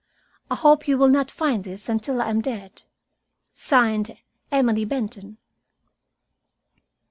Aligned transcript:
I 0.49 0.55
hope 0.55 0.87
you 0.87 0.97
will 0.97 1.09
not 1.09 1.29
find 1.29 1.63
this 1.63 1.87
until 1.87 2.23
I 2.23 2.31
am 2.31 2.41
dead. 2.41 2.81
"(Signed) 3.53 4.17
EMILY 4.51 4.83
BENTON." 4.83 5.37